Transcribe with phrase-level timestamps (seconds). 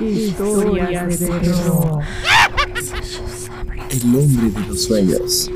[0.00, 2.02] Historias de terror.
[3.90, 5.50] El hombre de los sueños.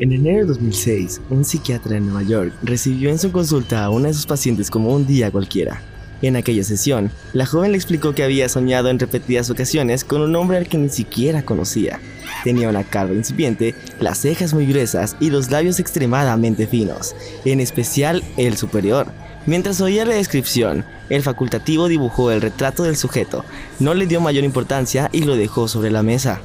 [0.00, 4.08] En enero de 2006, un psiquiatra en Nueva York recibió en su consulta a una
[4.08, 5.82] de sus pacientes como un día cualquiera.
[6.22, 10.36] En aquella sesión, la joven le explicó que había soñado en repetidas ocasiones con un
[10.36, 12.00] hombre al que ni siquiera conocía.
[12.44, 18.22] Tenía una calva incipiente, las cejas muy gruesas y los labios extremadamente finos, en especial
[18.36, 19.06] el superior.
[19.46, 23.44] Mientras oía la descripción, el facultativo dibujó el retrato del sujeto,
[23.78, 26.40] no le dio mayor importancia y lo dejó sobre la mesa.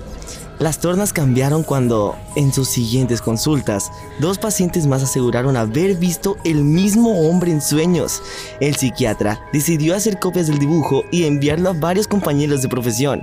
[0.64, 6.64] Las tornas cambiaron cuando, en sus siguientes consultas, dos pacientes más aseguraron haber visto el
[6.64, 8.22] mismo hombre en sueños.
[8.62, 13.22] El psiquiatra decidió hacer copias del dibujo y enviarlo a varios compañeros de profesión.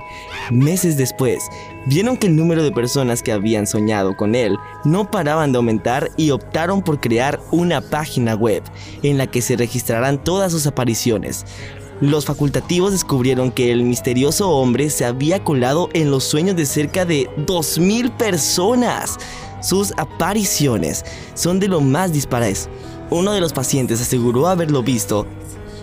[0.51, 1.41] Meses después,
[1.87, 6.11] vieron que el número de personas que habían soñado con él no paraban de aumentar
[6.17, 8.61] y optaron por crear una página web
[9.01, 11.47] en la que se registrarán todas sus apariciones.
[12.01, 17.05] Los facultativos descubrieron que el misterioso hombre se había colado en los sueños de cerca
[17.05, 19.19] de 2.000 personas.
[19.61, 22.69] Sus apariciones son de lo más dispares.
[23.11, 25.27] Uno de los pacientes aseguró haberlo visto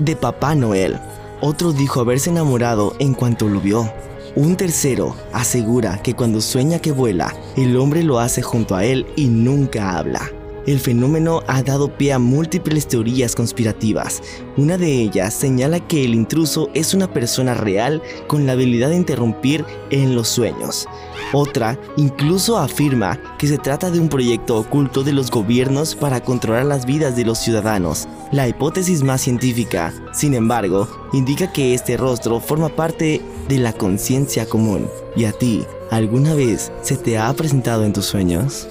[0.00, 0.98] de Papá Noel.
[1.40, 3.88] Otro dijo haberse enamorado en cuanto lo vio.
[4.34, 9.06] Un tercero asegura que cuando sueña que vuela, el hombre lo hace junto a él
[9.14, 10.32] y nunca habla.
[10.68, 14.22] El fenómeno ha dado pie a múltiples teorías conspirativas.
[14.58, 18.96] Una de ellas señala que el intruso es una persona real con la habilidad de
[18.96, 20.86] interrumpir en los sueños.
[21.32, 26.66] Otra incluso afirma que se trata de un proyecto oculto de los gobiernos para controlar
[26.66, 28.06] las vidas de los ciudadanos.
[28.30, 34.44] La hipótesis más científica, sin embargo, indica que este rostro forma parte de la conciencia
[34.44, 34.86] común.
[35.16, 38.68] ¿Y a ti, alguna vez se te ha presentado en tus sueños?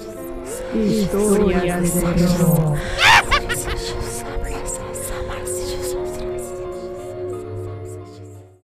[0.74, 2.76] いいーストーリアでしょ。